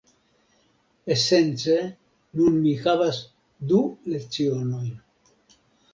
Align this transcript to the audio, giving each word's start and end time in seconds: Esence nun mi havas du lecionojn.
Esence 1.15 1.75
nun 2.39 2.57
mi 2.63 2.73
havas 2.85 3.23
du 3.73 3.83
lecionojn. 4.15 4.93